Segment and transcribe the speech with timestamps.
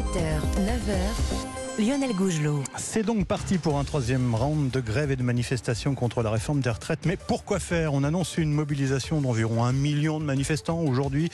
[0.00, 2.64] 7h, 9h, Lionel Gougelot.
[2.78, 6.60] C'est donc parti pour un troisième round de grève et de manifestation contre la réforme
[6.60, 7.04] des retraites.
[7.04, 7.92] Mais pourquoi faire?
[7.92, 11.28] On annonce une mobilisation d'environ un million de manifestants aujourd'hui.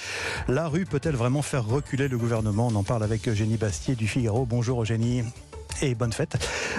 [0.48, 2.66] La rue peut-elle vraiment faire reculer le gouvernement?
[2.66, 4.46] On en parle avec Eugénie Bastier du Figaro.
[4.46, 5.22] Bonjour Eugénie
[5.82, 6.36] et bonne fête.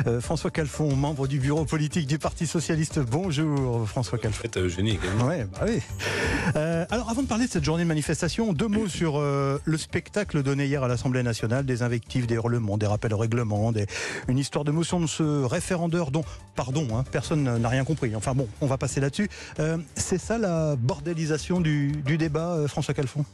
[0.07, 2.99] Euh, François Calfon, membre du bureau politique du Parti Socialiste.
[2.99, 4.41] Bonjour François Calfon.
[4.41, 5.25] Fête à Eugénie également.
[5.25, 5.79] Ouais, bah oui.
[6.55, 9.77] Euh, alors avant de parler de cette journée de manifestation, deux mots sur euh, le
[9.77, 13.87] spectacle donné hier à l'Assemblée nationale, des invectives, des hurlements, des rappels au règlement, des...
[14.27, 16.23] une histoire de motion de ce référendeur dont,
[16.55, 18.15] pardon, hein, personne n'a rien compris.
[18.15, 19.29] Enfin bon, on va passer là-dessus.
[19.95, 23.25] C'est ça la bordélisation du, du débat, François Calfon?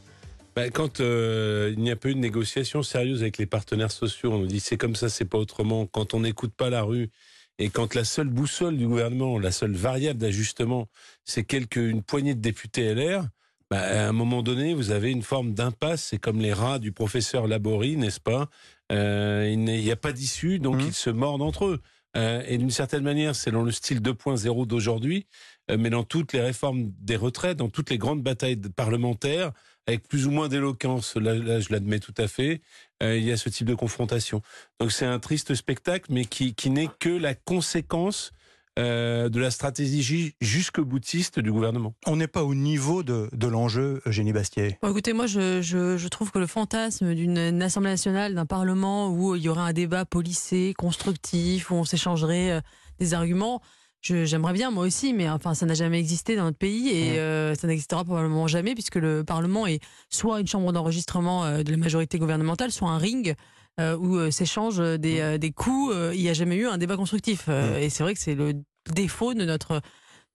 [0.56, 4.32] Bah, quand euh, il n'y a pas eu de négociation sérieuse avec les partenaires sociaux,
[4.32, 5.86] on nous dit c'est comme ça, c'est pas autrement.
[5.86, 7.10] Quand on n'écoute pas la rue
[7.58, 10.88] et quand la seule boussole du gouvernement, la seule variable d'ajustement,
[11.24, 13.26] c'est quelques une poignée de députés LR.
[13.70, 16.04] Bah, à un moment donné, vous avez une forme d'impasse.
[16.10, 18.48] C'est comme les rats du professeur Laborie, n'est-ce pas?
[18.92, 20.88] Euh, Il n'y a pas d'issue, donc Mhm.
[20.88, 21.80] ils se mordent entre eux.
[22.16, 25.26] Euh, et d'une certaine manière, dans le style 2.0 d'aujourd'hui,
[25.68, 29.52] mais dans toutes les réformes des retraites, dans toutes les grandes batailles parlementaires,
[29.86, 32.62] avec plus ou moins d'éloquence, là, là, je l'admets tout à fait,
[33.02, 34.40] euh, il y a ce type de confrontation.
[34.80, 38.32] Donc c'est un triste spectacle, mais qui, qui n'est que la conséquence
[38.78, 41.94] euh, de la stratégie jusqu'au boutiste du gouvernement.
[42.06, 44.78] On n'est pas au niveau de, de l'enjeu, Eugénie Bastier.
[44.82, 48.46] Bon, écoutez, moi, je, je, je trouve que le fantasme d'une une Assemblée nationale, d'un
[48.46, 52.60] Parlement où il y aurait un débat policé, constructif, où on s'échangerait euh,
[52.98, 53.62] des arguments,
[54.04, 57.54] j'aimerais bien, moi aussi, mais enfin, ça n'a jamais existé dans notre pays et euh,
[57.54, 61.76] ça n'existera probablement jamais, puisque le Parlement est soit une chambre d'enregistrement euh, de la
[61.76, 63.34] majorité gouvernementale, soit un ring.
[63.80, 67.48] euh, où s'échangent des, des coups, il n'y a jamais eu un débat constructif.
[67.48, 68.52] Et c'est vrai que c'est le
[68.92, 69.80] défaut de notre,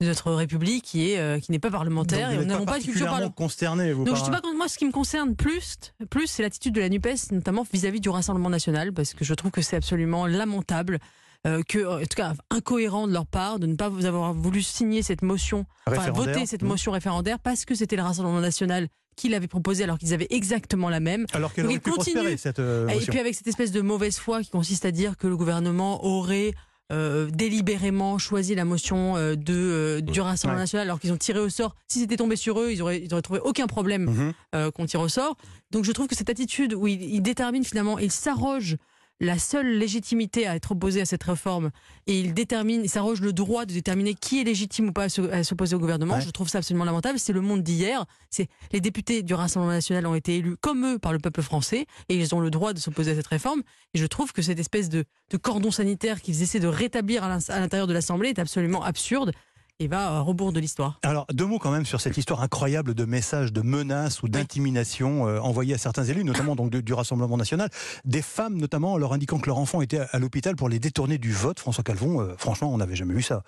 [0.02, 2.80] de notre République qui est euh, qui n'est pas parlementaire Donc, et nous n'avons pas
[2.80, 3.36] de culture particulièrement parlementaire.
[3.36, 5.78] consterné, vous Donc par je sais pas, moi ce qui me concerne plus,
[6.10, 9.52] plus c'est l'attitude de la Nupes, notamment vis-à-vis du Rassemblement national, parce que je trouve
[9.52, 11.00] que c'est absolument lamentable,
[11.48, 14.62] euh, que en tout cas incohérent de leur part de ne pas vous avoir voulu
[14.62, 16.68] signer cette motion, enfin voter cette Mmh.
[16.68, 20.90] motion référendaire parce que c'était le Rassemblement national qui l'avait proposé alors qu'ils avaient exactement
[20.90, 21.26] la même.
[21.34, 22.16] Alors qu'elle aurait pu continue.
[22.16, 25.18] prospérer, cette euh, Et puis avec cette espèce de mauvaise foi qui consiste à dire
[25.18, 26.54] que le gouvernement aurait
[26.92, 30.64] euh, délibérément choisi la motion euh, de, euh, du Rassemblement Ouais.
[30.64, 31.76] national alors qu'ils ont tiré au sort.
[31.88, 34.34] Si c'était tombé sur eux, ils auraient, ils auraient trouvé aucun problème Mhm.
[34.56, 35.36] euh, qu'on tire au sort.
[35.72, 38.78] Donc je trouve que cette attitude où il, il détermine finalement, il s'arroge
[39.22, 41.72] la seule légitimité à être opposé à cette réforme
[42.08, 45.10] et il détermine, il s'arroge le droit de déterminer qui est légitime ou pas à
[45.10, 46.16] se- à s'opposer au gouvernement.
[46.16, 46.22] Ouais.
[46.22, 47.20] Je trouve ça absolument lamentable.
[47.20, 48.06] C'est le monde d'hier.
[48.30, 51.86] C'est les députés du Rassemblement national ont été élus comme eux par le peuple français
[52.08, 53.62] et ils ont le droit de s'opposer à cette réforme.
[53.94, 57.38] Et je trouve que cette espèce de, de cordon sanitaire qu'ils essaient de rétablir à
[57.60, 59.32] l'intérieur de l'Assemblée est absolument absurde
[59.80, 61.00] et va à rebours de l'histoire.
[61.04, 65.28] Alors, deux mots quand même sur cette histoire incroyable de messages de menaces ou d'intimidation
[65.28, 67.70] euh, envoyés à certains élus, notamment donc du Rassemblement national.
[68.04, 71.18] Des femmes, notamment, leur indiquant que leur enfant était à, à l'hôpital pour les détourner
[71.18, 71.60] du vote.
[71.60, 73.44] François Calvon, euh, franchement, on n'avait jamais vu ça.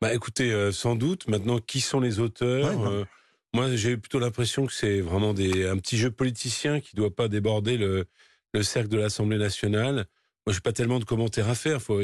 [0.00, 1.28] Bah écoutez, euh, sans doute.
[1.28, 2.86] Maintenant, qui sont les auteurs Ouais.
[2.88, 3.04] Euh,
[3.52, 7.14] Moi, j'ai plutôt l'impression que c'est vraiment des, un petit jeu politicien qui ne doit
[7.14, 8.06] pas déborder le,
[8.54, 10.06] le cercle de l'Assemblée nationale.
[10.46, 11.80] Moi, je n'ai pas tellement de commentaires à faire.
[11.80, 12.00] Faut,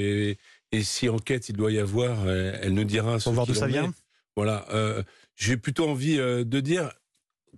[0.72, 3.18] et, si enquête il doit y avoir, euh, elle nous dira.
[3.18, 3.94] Pour voir d'où ça en vient.
[4.36, 4.66] Voilà.
[4.70, 5.02] Euh,
[5.36, 6.90] j'ai plutôt envie euh, de dire,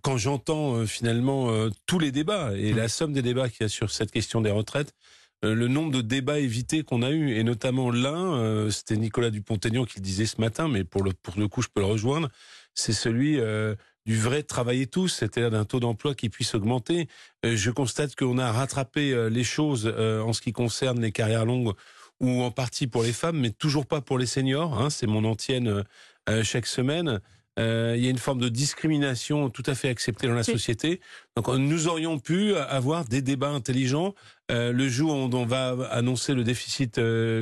[0.01, 2.77] quand j'entends finalement tous les débats et Mmh.
[2.77, 4.95] la somme des débats qu'il y a sur cette question des retraites,
[5.43, 9.99] le nombre de débats évités qu'on a eu, et notamment l'un, c'était Nicolas Dupont-Aignan qui
[9.99, 12.31] le disait ce matin, mais pour le, pour le coup, je peux le rejoindre,
[12.75, 13.75] c'est celui euh,
[14.07, 17.09] du vrai travailler tous, c'est-à-dire d'un taux d'emploi qui puisse augmenter.
[17.45, 21.75] Je constate qu'on a rattrapé les choses en ce qui concerne les carrières longues
[22.23, 24.81] ou en partie pour les femmes, mais toujours pas pour les seniors.
[24.81, 25.83] Hein, c'est mon antienne euh,
[26.29, 27.21] euh, chaque semaine.
[27.59, 31.01] Euh, il y a une forme de discrimination tout à fait acceptée dans la société.
[31.37, 34.15] Donc nous aurions pu avoir des débats intelligents
[34.51, 36.99] euh, le jour où on, va annoncer le déficit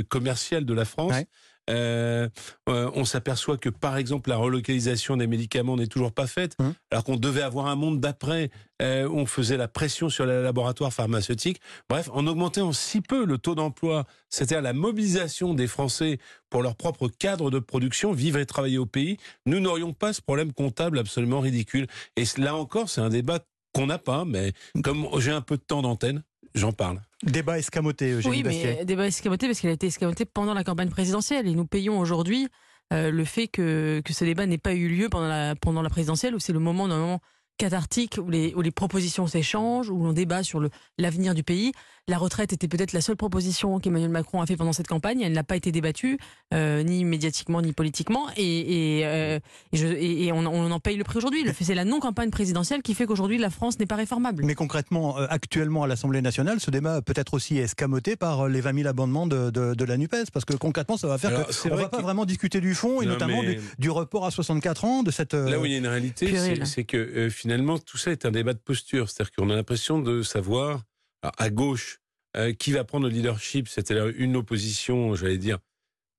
[0.09, 1.13] commercial de la France.
[1.13, 1.27] Ouais.
[1.71, 2.29] Euh,
[2.69, 6.75] euh, on s'aperçoit que par exemple la relocalisation des médicaments n'est toujours pas faite, Hum.
[6.91, 8.51] alors qu'on devait avoir un monde d'après
[8.83, 11.61] euh, où on faisait la pression sur les laboratoires pharmaceutiques.
[11.89, 16.19] Bref, en augmentant si peu le taux d'emploi, c'est-à-dire la mobilisation des Français
[16.51, 19.17] pour leur propre cadre de production, vivre et travailler au pays,
[19.47, 21.87] nous n'aurions pas ce problème comptable absolument ridicule.
[22.17, 23.41] Et là encore, c'est un débat
[23.73, 24.53] qu'on n'a pas, mais
[24.83, 26.23] comme j'ai un peu de temps d'antenne,
[26.55, 27.01] j'en parle.
[27.23, 28.77] Débat escamoté, Eugénie Oui, Bastier.
[28.79, 31.99] mais débat escamoté parce qu'il a été escamoté pendant la campagne présidentielle et nous payons
[31.99, 32.49] aujourd'hui
[32.93, 35.91] euh, le fait que, que ce débat n'ait pas eu lieu pendant la, pendant la
[35.91, 37.21] présidentielle où c'est le moment normalement
[37.61, 41.73] cathartique où les, où les propositions s'échangent, où l'on débat sur le- l'avenir du pays.
[42.09, 45.21] La retraite était peut-être la seule proposition qu'Emmanuel Macron a fait pendant cette campagne.
[45.21, 46.19] Elle n'a pas été débattue,
[46.55, 48.27] euh, ni médiatiquement, ni politiquement.
[48.37, 49.39] Et, et, euh,
[49.73, 51.45] et je- et- et on, on en paye le prix aujourd'hui.
[51.61, 54.43] C'est la non-campagne présidentielle qui fait qu'aujourd'hui, la France n'est pas réformable.
[54.45, 58.61] Mais concrètement, euh, actuellement à l'Assemblée nationale, ce débat peut être aussi escamoté par les
[58.63, 61.47] 20 000 amendements de, de, de la NUPES, parce que concrètement, ça va faire Alors,
[61.47, 63.61] que on vrai va pas que- vraiment discuter du fond et Non, notamment mais- du,
[63.79, 65.35] du report à 64 ans de cette.
[65.35, 67.50] Là où il y a une réalité, c'est- c'est que euh, finalement
[67.85, 69.09] tout ça est un débat de posture.
[69.11, 70.85] C'est-à-dire qu'on a l'impression de savoir
[71.23, 72.01] à gauche
[72.37, 73.69] euh, qui va prendre le leadership.
[73.69, 75.59] C'est-à-dire une opposition, j'allais dire,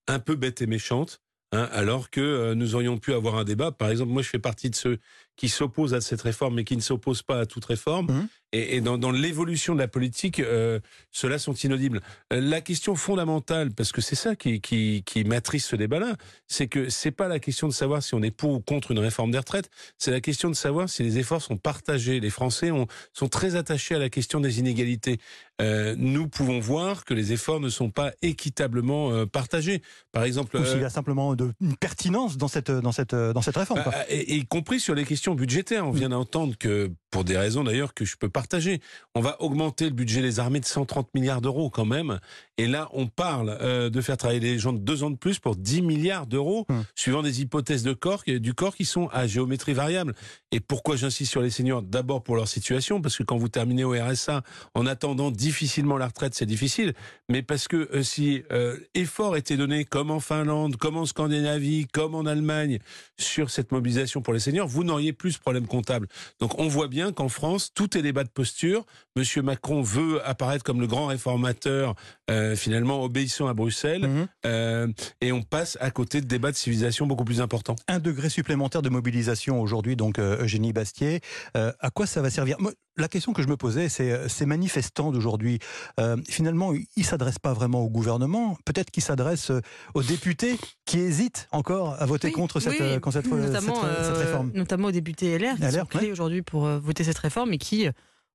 [0.07, 1.22] un peu bête et méchante.
[1.51, 3.72] hein, alors que euh, nous aurions pu avoir un débat.
[3.72, 5.00] Par exemple, moi, je fais partie de ceux
[5.42, 8.06] qui s'opposent à cette réforme, mais qui ne s'opposent pas à toute réforme.
[8.12, 8.28] Mhm.
[8.54, 10.80] Et, et dans, dans l'évolution de la politique, euh,
[11.12, 12.02] ceux-là sont inaudibles.
[12.32, 16.16] Euh, La question fondamentale, parce que c'est ça qui, qui, qui matrice ce débat-là,
[16.48, 19.00] c'est que c'est pas la question de savoir si on est pour ou contre une
[19.00, 22.20] réforme des retraites, c'est la question de savoir si les efforts sont partagés.
[22.20, 25.18] Les Français ont, sont très attachés à la question des inégalités.
[25.62, 29.82] Euh, nous pouvons voir que les efforts ne sont pas équitablement euh, partagés.
[30.12, 33.42] Par exemple, ou s'il y a simplement de, une pertinence dans cette, dans cette, dans
[33.42, 33.82] cette réforme.
[33.86, 35.88] bah, et y compris sur les questions budgétaires.
[35.88, 38.81] On vient d'entendre que, pour des raisons d'ailleurs que je peux partager,
[39.13, 42.19] on va augmenter le budget des armées de 130 milliards d'euros quand même.
[42.58, 45.40] Et là, on parle euh, de faire travailler les gens de deux ans de plus
[45.40, 46.86] pour 10 milliards d'euros, Hum.
[46.96, 50.13] suivant des hypothèses de corps, du corps qui sont à géométrie variable.
[50.52, 51.81] Et pourquoi j'insiste sur les seniors?
[51.81, 54.44] D'abord pour leur situation, parce que quand vous terminez au RSA,
[54.74, 56.94] en attendant difficilement la retraite, c'est difficile.
[57.30, 61.88] Mais parce que euh, si euh, effort était donné, comme en Finlande, comme en Scandinavie,
[61.92, 62.80] comme en Allemagne,
[63.18, 66.08] sur cette mobilisation pour les seniors, vous n'auriez plus ce problème comptable.
[66.40, 68.86] Donc on voit bien qu'en France, tout est débat de posture.
[69.15, 71.95] Monsieur Macron veut apparaître comme le grand réformateur,
[72.30, 74.27] euh, finalement obéissant à Bruxelles, Mhm.
[74.45, 74.88] euh,
[75.19, 77.75] et on passe à côté de débats de civilisation beaucoup plus importants.
[77.88, 81.21] Un degré supplémentaire de mobilisation aujourd'hui, donc euh, Eugénie Bastier.
[81.56, 82.57] À quoi ça va servir?
[82.98, 85.60] La question que je me posais, c'est euh, ces manifestants d'aujourd'hui.
[86.00, 88.58] euh, finalement, ils ne s'adressent pas vraiment au gouvernement.
[88.66, 89.62] Peut-être qu'ils s'adressent euh,
[89.94, 94.04] aux députés qui hésitent encore à voter Oui, contre cette, oui, contre cette, notamment, cette-
[94.06, 94.52] cette euh, réforme.
[94.54, 96.12] Notamment aux députés LR, qui LR, sont clés ouais.
[96.12, 97.88] aujourd'hui pour voter cette réforme et qui,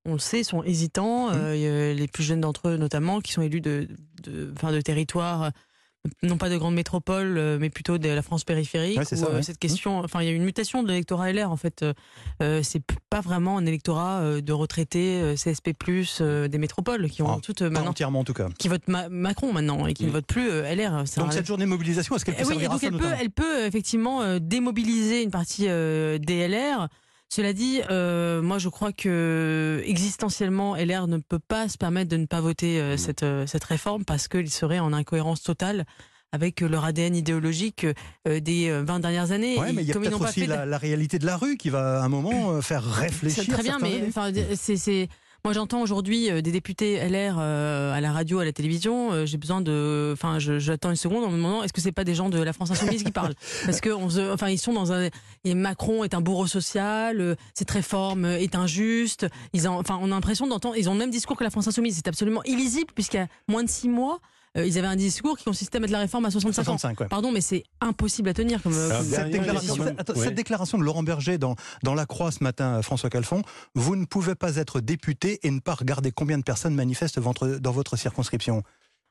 [0.06, 1.28] on le sait, sont hésitants.
[1.30, 1.34] Mmh.
[1.36, 3.88] Euh, les plus jeunes d'entre eux, notamment, qui sont élus de,
[4.22, 5.50] de, enfin, de territoires,
[6.22, 8.98] non pas de grandes métropoles, euh, mais plutôt de la France périphérique.
[8.98, 9.42] Ouais, c'est où, ça, euh, ouais.
[9.42, 11.84] Cette question, enfin, il y a une mutation de l'électorat LR, en fait.
[12.42, 15.72] Euh, c'est pas vraiment un électorat de retraités CSP+,
[16.20, 18.48] euh, des métropoles, qui ont Ah, toutes maintenant, entièrement en tout cas.
[18.58, 20.12] qui votent Ma- Macron maintenant et qui ne Mm.
[20.12, 20.90] votent plus LR.
[21.16, 22.86] Donc un- cette journée de mobilisation, est-ce qu'elle peut eh oui, servir à donc ça
[22.88, 26.88] elle peut, elle peut effectivement démobiliser une partie des LR.
[27.28, 32.16] Cela dit, euh, moi je crois que existentiellement, LR ne peut pas se permettre de
[32.16, 32.98] ne pas voter euh, Mm.
[32.98, 35.84] cette, euh, cette réforme parce qu'ils seraient en incohérence totale
[36.32, 37.86] avec leur ADN idéologique
[38.26, 39.58] des euh, 20 dernières années.
[39.58, 41.68] Ouais, mais il y a peut-être aussi de- la, la réalité de la rue qui
[41.70, 43.44] va à un moment faire réfléchir.
[43.52, 45.08] très bien, mais enfin, c'est-
[45.46, 49.12] moi j'entends aujourd'hui euh, des députés LR euh, à la radio, à la télévision.
[49.12, 52.02] euh, j'ai besoin de, enfin, j'attends une seconde en me demandant est-ce que c'est pas
[52.02, 54.72] des gens de la France insoumise qui parlent Parce que on se, enfin, ils sont
[54.72, 55.08] dans un.
[55.44, 57.36] Et Macron est un bourreau social.
[57.54, 59.28] cette réforme est injuste.
[59.52, 60.76] Ils ont, enfin, on a l'impression d'entendre.
[60.76, 61.94] Ils ont le même discours que la France insoumise.
[61.94, 64.18] C'est absolument illisible puisqu'il y a moins de six mois.
[64.56, 66.64] Euh, ils avaient un discours qui consistait à mettre la réforme à 65 ans.
[66.78, 67.08] 65, ouais.
[67.08, 68.72] Pardon, mais c'est impossible à tenir comme.
[68.72, 70.24] Alors, comme- Cette déclaration, cette- attends, Ouais.
[70.24, 73.42] cette déclaration de Laurent Berger dans, dans La Croix ce matin, François Calfon,
[73.74, 77.46] vous ne pouvez pas être député et ne pas regarder combien de personnes manifestent votre-
[77.60, 78.62] dans votre circonscription.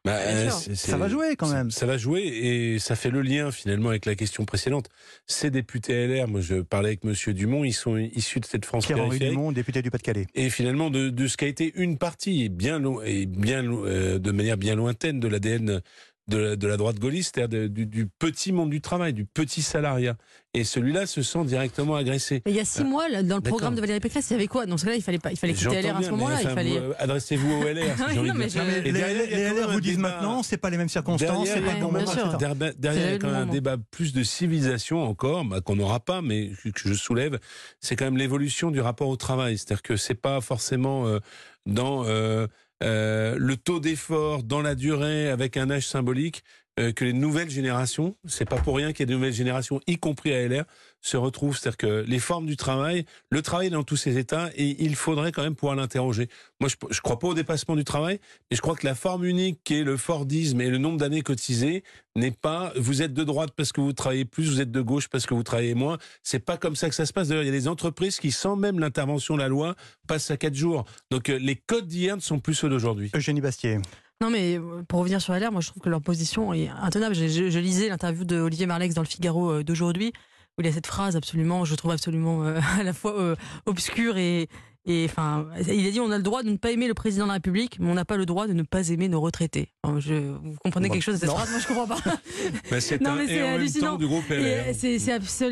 [0.05, 1.71] Bah, euh, Ça va jouer quand même.
[1.71, 4.87] Ça va jouer et ça fait le lien finalement avec la question précédente.
[5.25, 8.85] Ces députés LR, moi je parlais avec Monsieur Dumont, ils sont issus de cette France
[8.85, 9.35] Pierre-Henri périphérique.
[9.35, 10.27] Dumont, député du Pas-de-Calais.
[10.35, 14.57] et finalement de, de ce qu'a été une partie bien et bien euh, de manière
[14.57, 15.81] bien lointaine de l'ADN
[16.27, 19.25] de la, de la droite gaulliste, c'est-à-dire de- du, du petit monde du travail, du
[19.25, 20.15] petit salariat.
[20.55, 22.41] Et celui-là se sent directement agressé.
[22.45, 24.33] Mais il y a six Ah, mois, là, dans le programme de Valérie Pécresse, il
[24.33, 24.65] y avait quoi?
[24.65, 26.35] Dans ce cas-là, il fallait pas, il fallait quitter LR à ce moment-là.
[26.37, 26.69] enfin, il fallait.
[26.79, 27.95] vous, euh, Adressez-vous au LR.
[28.15, 30.09] Non, mais je- Et les, derrière, LR vous disent débat.
[30.09, 32.73] maintenant, c'est pas les mêmes circonstances, Derrière, pas etc.
[32.79, 35.99] Derrière, il y a quand même un débat plus de civilisation encore, bah, qu'on n'aura
[35.99, 37.37] pas, mais que je soulève,
[37.81, 39.57] c'est quand même l'évolution du rapport au travail.
[39.57, 41.19] C'est-à-dire que c'est pas forcément euh,
[41.65, 42.47] dans euh,
[42.83, 46.43] euh, le taux d'effort, dans la durée, avec un âge symbolique,
[46.79, 49.79] euh, que les nouvelles générations, c'est pas pour rien qu'il y a de nouvelles générations,
[49.87, 50.65] y compris à LR,
[51.05, 51.55] se retrouvent.
[51.57, 54.95] C'est-à-dire que les formes du travail, le travail est dans tous ses états, et il
[54.95, 56.29] faudrait quand même pouvoir l'interroger.
[56.59, 58.19] Moi, je, je crois pas au dépassement du travail,
[58.49, 61.21] mais je crois que la forme unique qui est le Fordisme et le nombre d'années
[61.21, 61.83] cotisées
[62.15, 65.07] n'est pas vous êtes de droite parce que vous travaillez plus, vous êtes de gauche
[65.07, 65.97] parce que vous travaillez moins.
[66.23, 67.27] C'est pas comme ça que ça se passe.
[67.27, 69.75] D'ailleurs, il y a des entreprises qui, sans même l'intervention de la loi,
[70.07, 70.85] passent à quatre jours.
[71.11, 73.11] Donc euh, les codes d'hier ne sont plus ceux d'aujourd'hui.
[73.15, 73.77] Eugénie Bastier.
[74.21, 77.13] Non, mais euh, pour revenir sur LR, moi je trouve que leur position est intenable.
[77.13, 80.13] Je, je- je lisais l'interview de Olivier Marlex dans le Figaro euh, d'aujourd'hui,
[80.57, 83.35] où il y a cette phrase absolument, je trouve absolument euh, à la fois euh,
[83.65, 84.47] obscure et,
[84.85, 87.25] et enfin, il a dit on a le droit de ne pas aimer le président
[87.25, 89.71] de la République, mais on n'a pas le droit de ne pas aimer nos retraités.
[89.97, 91.35] Je, vous comprenez quelque chose de cette Non.
[91.35, 91.97] phrase Moi, je comprends pas.
[92.71, 93.97] Bah, c'est Non, mais hallucinant.
[93.99, 94.73] euh.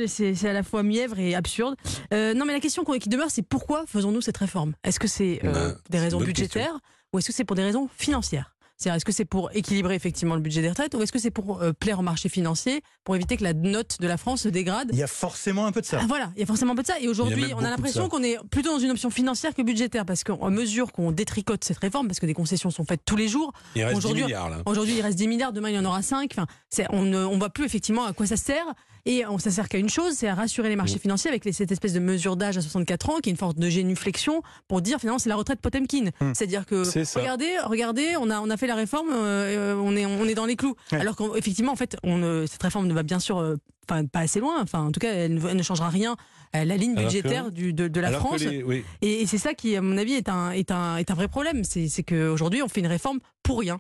[0.08, 1.76] C'est à la fois mièvre et absurde.
[2.14, 4.74] Euh, non, mais la question qui demeure, c'est pourquoi faisons-nous cette réforme?
[4.84, 6.78] Est-ce que c'est euh, Bah, des raisons budgétaires
[7.12, 8.56] ou est-ce que c'est pour des raisons financières?
[8.78, 11.32] C'est-à-dire, est-ce que c'est pour équilibrer effectivement le budget des retraites ou est-ce que c'est
[11.32, 14.50] pour euh, plaire au marché financier, pour éviter que la note de la France se
[14.50, 16.00] dégrade Il y a forcément un peu de ça.
[16.02, 17.00] ah, voilà, il y a forcément un peu de ça.
[17.00, 20.24] Et aujourd'hui, on a l'impression qu'on est plutôt dans une option financière que budgétaire, parce
[20.24, 23.54] qu'en mesure qu'on détricote cette réforme, parce que des concessions sont faites tous les jours,
[23.76, 24.58] Il reste 10 aujourd'hui- milliards là.
[24.66, 26.32] Aujourd'hui, il reste 10 milliards, demain il y en aura 5.
[26.34, 28.66] Enfin, c'est- on ne on voit plus effectivement à quoi ça sert.
[29.06, 31.52] Et on, ça sert qu'à une chose, c'est à rassurer les marchés financiers avec les-
[31.52, 34.82] cette espèce de mesure d'âge à 64 ans, qui est une forme de génuflexion pour
[34.82, 36.06] dire finalement c'est la retraite Potemkin.
[36.22, 36.32] Hmm.
[36.34, 36.84] C'est-à-dire que
[37.20, 40.36] regardez, regardez, on a on a fait la réforme, euh, euh, on est on est
[40.36, 40.76] dans les clous.
[40.92, 41.00] Ouais.
[41.00, 43.58] Alors qu'effectivement en fait, on cette réforme ne va bien sûr euh,
[43.88, 44.62] pas assez loin.
[44.62, 46.16] Enfin, en tout cas, elle ne, elle ne changera rien
[46.54, 48.42] la ligne que- budgétaire du, de, de la France.
[48.42, 48.84] les- oui.
[49.02, 51.28] Et, et c'est ça qui, à mon avis, est un, est un, est un vrai
[51.28, 51.64] problème.
[51.64, 53.80] C'est qu'aujourd'hui, on fait une réforme pour rien.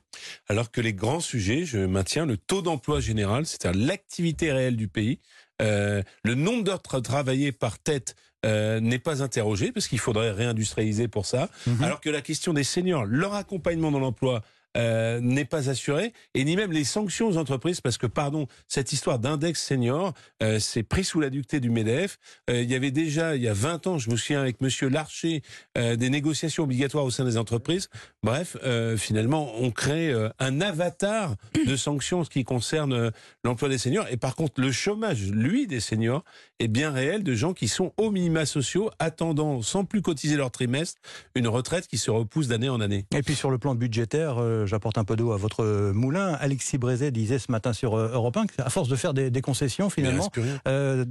[0.49, 4.87] Alors que les grands sujets, je maintiens le taux d'emploi général, c'est-à-dire l'activité réelle du
[4.87, 5.19] pays,
[5.61, 8.15] euh, le nombre d'heures tra- travaillées par tête
[8.45, 11.49] euh, n'est pas interrogé parce qu'il faudrait réindustrialiser pour ça.
[11.67, 11.81] Mhm.
[11.83, 14.41] Alors que la question des seniors, leur accompagnement dans l'emploi
[14.77, 18.91] euh, n'est pas assuré et ni même les sanctions aux entreprises parce que pardon cette
[18.91, 22.17] histoire d'index senior euh, c'est pris sous la dictée du Medef.
[22.49, 24.89] Euh, il y avait déjà il y a 20 ans je me souviens avec monsieur
[24.89, 25.41] Larcher
[25.77, 27.89] euh, des négociations obligatoires au sein des entreprises.
[28.23, 28.57] Bref
[28.97, 31.35] finalement on crée un avatar
[31.67, 33.11] de sanctions en ce qui concerne
[33.43, 34.07] l'emploi des seniors.
[34.09, 36.23] Et par contre le chômage lui des seniors
[36.59, 40.51] est bien réel de gens qui sont aux minima sociaux attendant sans plus cotiser leur
[40.51, 41.01] trimestre
[41.35, 43.05] une retraite qui se repousse d'année en année.
[43.15, 46.33] Et puis sur le plan budgétaire, j'apporte un peu d'eau à votre moulin.
[46.39, 49.41] Alexis Brézet disait ce matin sur euh, Europe 1 qu'à force de faire des, des
[49.41, 50.29] concessions, finalement,
[50.67, 51.05] euh,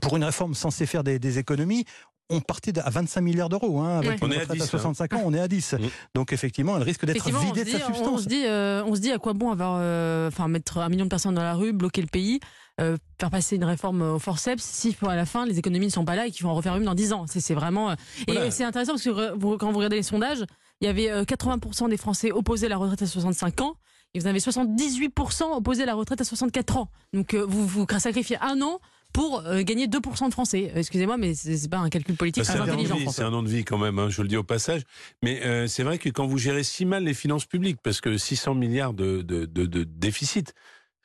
[0.00, 1.84] pour une réforme censée faire des, des économies,
[2.28, 3.80] on partait à 25 milliards d'euros.
[3.80, 4.16] Hein, avec Ouais.
[4.20, 5.74] une On est à retraite 10, à 65 ans, on est à 10.
[5.74, 5.78] Mm.
[6.14, 8.22] Donc effectivement, elle risque d'être on vidée de dit, sa on, on substance.
[8.24, 11.04] se dit, euh, on se dit à quoi bon avoir, euh, enfin mettre un million
[11.04, 12.40] de personnes dans la rue, bloquer le pays,
[12.80, 16.04] euh, faire passer une réforme au forceps, si à la fin les économies ne sont
[16.04, 17.26] pas là et qu'il faut en refaire une dans 10 ans.
[17.28, 17.94] C'est vraiment.
[18.26, 18.46] Voilà.
[18.46, 20.44] Et c'est intéressant parce que quand vous regardez les sondages,
[20.80, 23.76] il y avait euh, 80% des Français opposés à la retraite à 65 ans.
[24.14, 26.90] Et vous avez 78% opposés à la retraite à 64 ans.
[27.12, 28.80] Donc euh, vous vous sacrifiez un an
[29.12, 30.72] pour euh, gagner 2% de Français.
[30.74, 32.72] Euh, Excusez-moi, mais c'est c'est pas un calcul politique Bah, très c'est un, an de
[32.72, 32.96] intelligent.
[32.96, 34.82] vie, c'est un an de vie quand même, hein, je le dis au passage.
[35.22, 38.16] Mais euh, c'est vrai que quand vous gérez si mal les finances publiques, parce que
[38.16, 40.54] 600 milliards de, de, de, de déficit,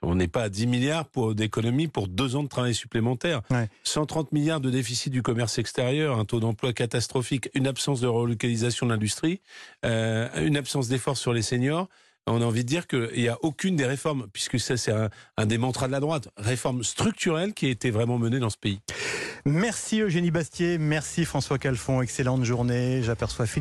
[0.02, 3.42] on n'est pas à 10 milliards pour d'économie pour deux ans de travail supplémentaire.
[3.50, 3.70] Ouais.
[3.84, 8.86] 130 milliards de déficit du commerce extérieur, un taux d'emploi catastrophique, une absence de relocalisation
[8.88, 9.42] de l'industrie,
[9.86, 11.88] euh, une absence d'efforts sur les seniors.
[12.28, 15.10] On a envie de dire qu'il n'y a aucune des réformes, puisque ça c'est un,
[15.38, 18.58] un des mantras de la droite, réforme structurelle qui a été vraiment menée dans ce
[18.58, 18.80] pays.
[19.46, 23.02] Merci Eugénie Bastier, merci François Calfon, excellente journée.
[23.02, 23.60] J'aperçois Philippe.